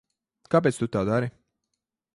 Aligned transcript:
Kāpēc 0.55 0.81
tu 0.81 0.89
tā 0.97 1.05
dari? 1.11 1.31